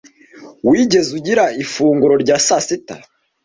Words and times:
Wigeze 0.69 1.09
ugira 1.17 1.45
ifunguro 1.63 2.13
rya 2.23 2.35
saa 2.45 2.63
sita 2.67 2.95